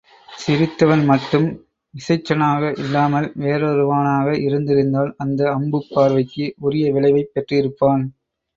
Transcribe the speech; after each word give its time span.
சிரித்தவன் 0.29 1.03
மட்டும் 1.05 1.45
இசைச்சனாக 1.93 2.79
இல்லாமல் 2.79 3.31
வேறொருவனாக 3.35 4.35
இருந்திருந்தால் 4.39 5.13
அந்த 5.17 5.53
அம்புப் 5.53 5.89
பார்வைக்கு 5.91 6.53
உரிய 6.59 6.91
விளைவைப் 6.91 7.33
பெற்றிருப்பான். 7.33 8.05